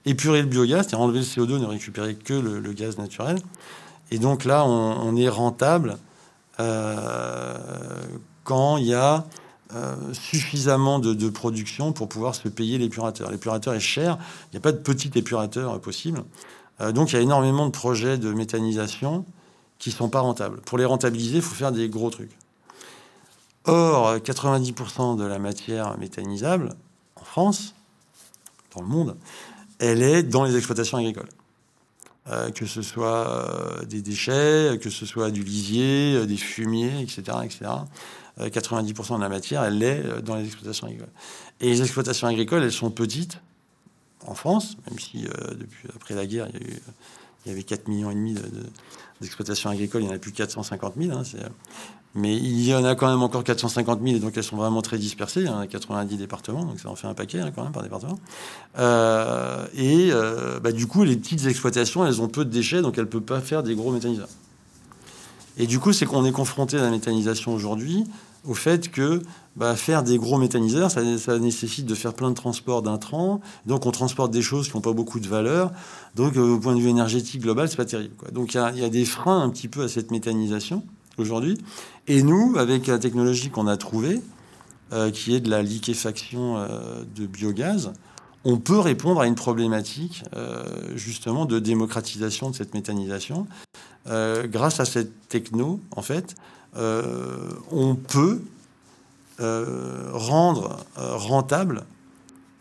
[0.06, 3.38] épurer le biogaz, c'est enlever le CO2, ne récupérer que le, gaz naturel.
[4.12, 5.98] Et donc là, on, est rentable
[8.44, 9.26] quand il y a
[9.76, 13.30] euh, suffisamment de, production pour pouvoir se payer l'épurateur.
[13.30, 16.24] L'épurateur est cher, il n'y a pas de petit épurateur possible.
[16.82, 19.26] Euh, donc il y a énormément de projets de méthanisation
[19.80, 20.62] qui ne sont pas rentables.
[20.62, 22.38] Pour les rentabiliser, il faut faire des gros trucs.
[23.66, 26.76] Or, 90% de la matière méthanisable
[27.16, 27.74] en France,
[28.76, 29.18] dans le monde,
[29.80, 31.30] elle est dans les exploitations agricoles.
[32.28, 37.72] Euh, que ce soit des déchets, que ce soit du lisier, des fumiers, etc., etc.
[38.48, 41.10] 90% de la matière, elle euh, dans les exploitations agricoles.
[41.60, 43.40] Et les exploitations agricoles, elles sont petites
[44.26, 46.80] en France, même si euh, depuis après la guerre, il y, a eu,
[47.46, 48.36] il y avait 4 millions et demi
[49.22, 51.18] d'exploitations agricoles, il n'y en a plus 450 000.
[51.18, 51.24] Hein,
[52.16, 54.82] mais il y en a quand même encore 450 000, et donc elles sont vraiment
[54.82, 55.48] très dispersées.
[55.48, 58.20] Hein, 90 départements, donc ça en fait un paquet hein, quand même par département.
[58.80, 60.12] Euh, et
[60.62, 63.22] bah, du coup, les petites exploitations, elles ont peu de déchets, donc elles ne peuvent
[63.22, 64.30] pas faire des gros méthaniseurs.
[65.60, 68.06] Et du coup, c'est qu'on est confronté à la méthanisation aujourd'hui
[68.48, 69.22] au fait que
[69.58, 71.04] bah, faire des gros méthaniseurs, ça,
[71.40, 73.42] nécessite de faire plein de transports d'intrants.
[73.66, 75.72] Donc, on transporte des choses qui n'ont pas beaucoup de valeur.
[76.16, 78.16] Donc, euh, au point de vue énergétique global, c'est pas terrible.
[78.32, 80.84] Donc, il y, a des freins un petit peu à cette méthanisation
[81.18, 81.58] aujourd'hui.
[82.08, 84.22] Et nous, avec la technologie qu'on a trouvée,
[84.94, 87.92] euh, qui est de la liquéfaction euh, de biogaz,
[88.46, 90.24] on peut répondre à une problématique
[90.96, 93.48] justement de démocratisation de cette méthanisation.
[94.10, 96.36] Grâce à cette techno, en fait,
[96.78, 98.42] euh, on peut
[99.40, 101.86] euh, rendre euh, rentable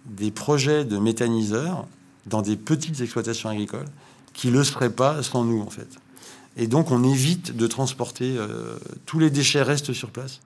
[0.07, 1.87] des projets de méthaniseurs
[2.27, 3.89] dans des petites exploitations agricoles
[4.33, 5.89] qui ne le seraient pas sans nous, en fait.
[6.57, 8.37] Et donc, on évite de transporter.
[9.07, 10.41] tous les déchets restent sur place.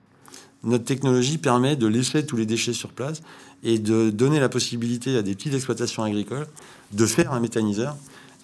[0.63, 3.21] Notre technologie permet de laisser tous les déchets sur place
[3.63, 6.47] et de donner la possibilité à des petites exploitations agricoles
[6.91, 7.97] de faire un méthaniseur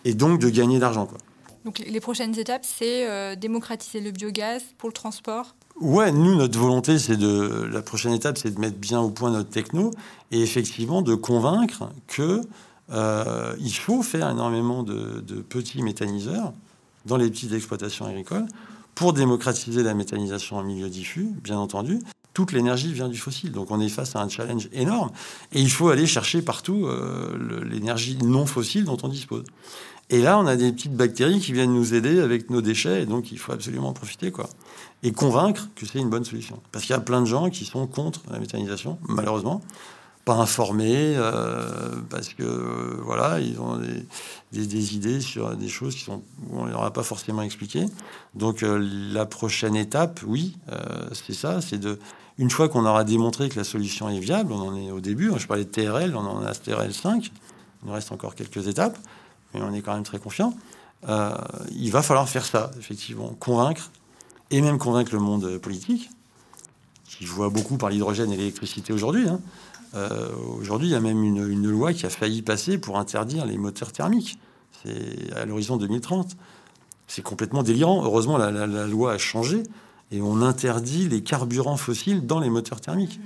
[0.03, 1.05] et donc de gagner d'argent.
[1.05, 1.19] Quoi.
[1.65, 6.59] Donc les prochaines étapes, c'est euh, démocratiser le biogaz pour le transport Ouais, nous, notre
[6.59, 7.69] volonté, c'est de.
[7.71, 9.91] La prochaine étape, c'est de mettre bien au point notre techno
[10.31, 12.41] et effectivement de convaincre que
[12.91, 16.53] euh, il faut faire énormément de, petits méthaniseurs
[17.05, 18.45] dans les petites exploitations agricoles
[18.93, 21.99] pour démocratiser la méthanisation en milieu diffus, bien entendu.
[22.33, 25.11] Toute l'énergie vient du fossile, donc on est face à un challenge énorme
[25.53, 29.45] et il faut aller chercher partout euh, l'énergie non fossile dont on dispose.
[30.11, 33.05] Et là, on a des petites bactéries qui viennent nous aider avec nos déchets, et
[33.05, 34.49] donc il faut absolument en profiter, quoi.
[35.03, 36.59] Et convaincre que c'est une bonne solution.
[36.71, 39.61] Parce qu'il y a plein de gens qui sont contre la méthanisation, malheureusement,
[40.25, 42.43] pas informés, euh, parce que
[43.03, 43.79] voilà, ils ont
[44.51, 47.85] des, idées sur des choses qui sont on leur a pas forcément expliqué.
[48.33, 48.77] Donc euh,
[49.13, 51.99] la prochaine étape, oui, euh, c'est ça, c'est de
[52.37, 55.31] une fois qu'on aura démontré que la solution est viable, on en est au début.
[55.37, 57.25] Je parlais de TRL, on en a TRL 5.
[57.83, 58.97] Il nous reste encore quelques étapes
[59.53, 60.53] mais on est quand même très confiant.
[61.07, 61.33] Euh,
[61.71, 63.91] il va falloir faire ça, effectivement, convaincre,
[64.51, 66.09] et même convaincre le monde politique,
[67.05, 69.27] qui voit beaucoup par l'hydrogène et l'électricité aujourd'hui.
[69.27, 69.39] Hein.
[69.95, 73.57] Euh, aujourd'hui, il y a même une, loi qui a failli passer pour interdire les
[73.57, 74.37] moteurs thermiques.
[74.83, 76.37] C'est à l'horizon 2030.
[77.07, 78.03] C'est complètement délirant.
[78.03, 79.63] Heureusement, la, la, loi a changé
[80.11, 83.19] et on interdit les carburants fossiles dans les moteurs thermiques.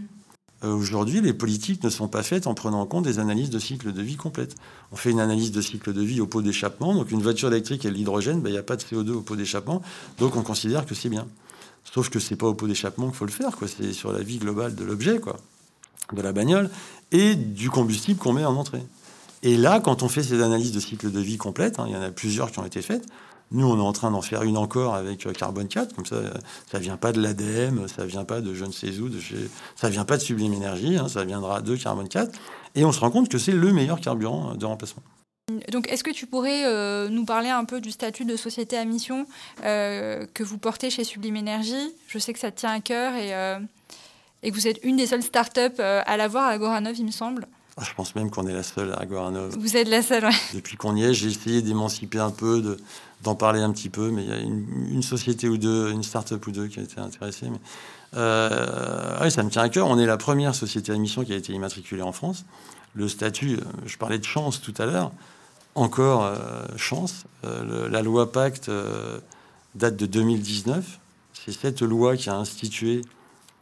[0.64, 3.60] Euh, aujourd'hui, les politiques ne sont pas faites en prenant en compte des analyses de
[3.60, 4.56] cycle de vie complètes.
[4.92, 6.94] On fait une analyse de cycle de vie au pot d'échappement.
[6.94, 9.36] Donc, une voiture électrique et l'hydrogène, ben, il n'y a pas de CO2 au pot
[9.36, 9.82] d'échappement.
[10.20, 11.28] Donc, on considère que c'est bien.
[11.84, 13.52] Sauf que c'est pas au pot d'échappement qu'il faut le faire.
[13.68, 15.20] C'est sur la vie globale de l'objet,
[16.14, 16.70] de la bagnole,
[17.12, 18.84] et du combustible qu'on met en entrée.
[19.44, 21.98] Et là, quand on fait ces analyses de cycle de vie complètes, hein, il y
[21.98, 23.06] en a plusieurs qui ont été faites,
[23.54, 26.18] Nous, on est en train d'en faire une encore avec Carbone 4, comme ça,
[26.72, 29.50] ça vient pas de l'ADEME, ça vient pas de je ne sais où, de chez...
[29.76, 32.32] ça vient pas de Sublime Énergie, hein, ça viendra de Carbone 4.
[32.76, 35.04] Et on se rend compte que c'est le meilleur carburant de remplacement.
[35.72, 38.86] Donc, est-ce que tu pourrais euh, nous parler un peu du statut de société à
[38.86, 39.28] mission
[39.64, 41.94] euh, que vous portez chez Sublime Énergie?
[42.08, 43.60] Je sais que ça te tient à cœur et, euh,
[44.42, 47.48] et que vous êtes une des seules startups à l'avoir à Goranov, il me semble.
[47.82, 49.56] Je pense même qu'on est la seule à Goranov.
[49.58, 50.36] Vous êtes la seule, oui.
[50.54, 52.78] Depuis qu'on y est, j'ai essayé d'émanciper un peu,
[53.24, 56.46] d'en parler un petit peu, mais il y a une, société ou deux, une start-up
[56.46, 57.48] ou deux qui a été intéressée.
[57.50, 57.60] Mais,
[59.22, 59.88] oui, ça me tient à cœur.
[59.88, 62.46] On est la première société à mission qui a été immatriculée en France.
[62.94, 65.12] Le statut, je parlais de chance tout à l'heure
[65.76, 67.24] encore euh, chance.
[67.44, 69.20] Euh, la loi Pacte euh,
[69.76, 71.00] date de 2019.
[71.34, 73.02] C'est cette loi qui a institué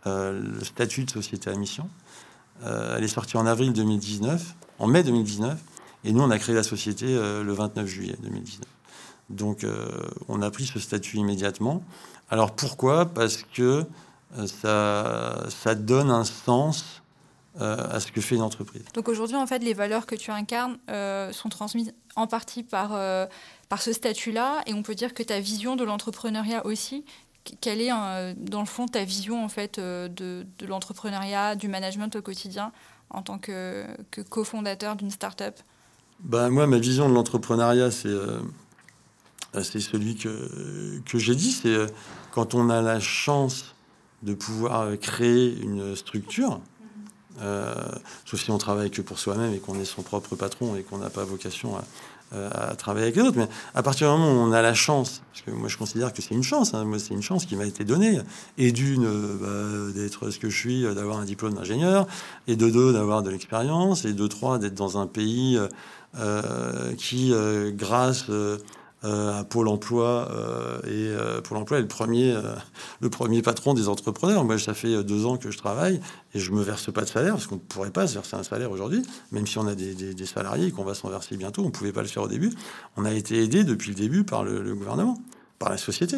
[0.06, 1.88] le statut de société à mission.
[2.64, 5.58] Elle est sortie en avril 2019, en mai 2019,
[6.04, 8.66] et nous, on a créé la société le 29 juillet 2019.
[9.30, 9.66] Donc,
[10.28, 11.84] on a pris ce statut immédiatement.
[12.30, 13.06] Alors, pourquoi?
[13.06, 13.86] Parce que
[14.46, 17.02] ça, ça donne un sens
[17.60, 18.86] euh, à ce que fait une entreprise.
[18.94, 22.92] Donc aujourd'hui, en fait, les valeurs que tu incarnes euh, sont transmises en partie par,
[22.94, 23.26] euh,
[23.68, 27.04] par ce statut-là, et on peut dire que ta vision de l'entrepreneuriat aussi,
[27.62, 32.22] quelle est dans le fond ta vision en fait de, de l'entrepreneuriat, du management au
[32.22, 32.72] quotidien
[33.10, 33.86] en tant que,
[34.30, 35.60] cofondateur d'une start-up?
[36.20, 38.16] Ben, Moi, ma vision de l'entrepreneuriat, c'est
[39.64, 41.76] c'est celui que, que j'ai dit, c'est
[42.32, 43.76] quand on a la chance
[44.24, 46.62] de pouvoir créer une structure,
[47.42, 47.74] euh,
[48.26, 51.00] sauf si on travaille que pour soi-même et qu'on est son propre patron et qu'on
[51.00, 51.84] n'a pas vocation à,
[52.34, 53.38] euh, travailler avec les autres.
[53.38, 56.14] Mais à partir du moment où on a la chance, parce que moi je considère
[56.14, 58.20] que c'est une chance, hein, moi c'est une chance qui m'a été donnée,
[58.58, 62.08] et d'une bah, d'être ce que je suis, d'avoir un diplôme d'ingénieur,
[62.48, 65.60] et de deux d'avoir de l'expérience, et de trois d'être dans un pays
[66.20, 67.34] euh, qui,
[67.74, 68.58] grâce euh,
[69.04, 72.38] à Pôle Emploi euh, et euh, Pôle Emploi est le premier,
[73.00, 74.44] le premier patron des entrepreneurs.
[74.44, 76.00] Moi, ça fait deux ans que je travaille
[76.36, 78.44] et je me verse pas de salaire parce qu'on ne pourrait pas se verser un
[78.44, 81.64] salaire aujourd'hui, même si on a des, des, salariés et qu'on va s'en verser bientôt.
[81.64, 82.52] On ne pouvait pas le faire au début.
[82.96, 85.18] On a été aidé depuis le début par le, gouvernement,
[85.58, 86.18] par la société.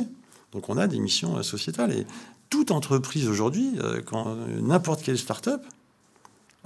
[0.51, 2.05] Donc, on a des missions sociétales et
[2.49, 3.71] toute entreprise aujourd'hui,
[4.05, 5.61] quand n'importe quelle start-up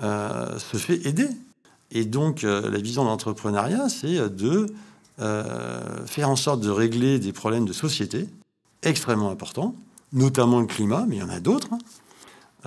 [0.01, 1.29] se fait aider.
[1.91, 4.65] Et donc, la vision de l'entrepreneuriat, c'est de
[5.19, 8.29] euh, faire en sorte de régler des problèmes de société
[8.83, 9.73] extrêmement importants,
[10.13, 11.79] notamment le climat, mais il y en a d'autres, hein.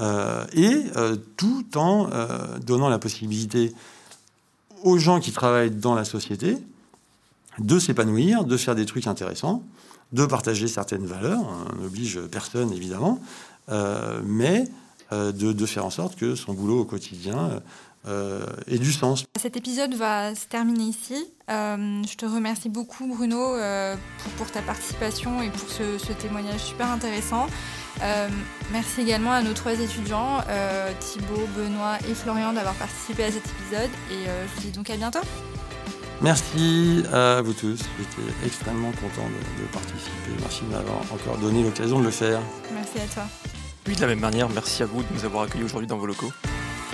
[0.01, 2.11] euh, et euh, tout en
[2.67, 3.73] donnant la possibilité
[4.83, 6.59] aux gens qui travaillent dans la société
[7.59, 9.63] de s'épanouir, de faire des trucs intéressants,
[10.13, 11.45] de partager certaines valeurs.
[11.79, 13.21] On n'oblige personne, évidemment,
[14.25, 14.65] mais
[15.13, 17.61] de, de, faire en sorte que son boulot au quotidien
[18.09, 19.25] euh, et du sens.
[19.39, 21.27] Cet épisode va se terminer ici.
[21.51, 23.95] Euh, je te remercie beaucoup Bruno euh,
[24.39, 27.47] pour, ta participation et pour ce, témoignage super intéressant.
[28.73, 30.39] merci également à nos trois étudiants,
[31.01, 33.91] Thibaut, Benoît et Florian, d'avoir participé à cet épisode.
[34.11, 35.21] Et je vous dis donc à bientôt.
[36.23, 37.81] Merci à vous tous.
[37.99, 40.31] J'étais extrêmement content de, de participer.
[40.41, 42.41] Merci de m'avoir encore donné l'occasion de le faire.
[42.75, 43.25] Merci à toi.
[43.87, 46.07] Oui, de la même manière, merci à vous de nous avoir accueillis aujourd'hui dans vos
[46.07, 46.31] locaux.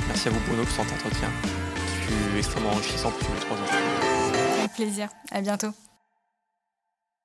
[0.06, 1.28] Merci à vous Bruno pour cet entretien
[1.86, 4.58] qui fut extrêmement enrichissant pour tous les trois ans.
[4.58, 5.08] Avec plaisir.
[5.30, 5.72] À bientôt.